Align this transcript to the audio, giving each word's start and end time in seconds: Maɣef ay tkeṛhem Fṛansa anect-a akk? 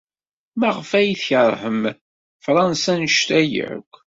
Maɣef 0.59 0.89
ay 0.99 1.09
tkeṛhem 1.21 1.81
Fṛansa 2.43 2.89
anect-a 2.97 3.39
akk? 3.69 3.93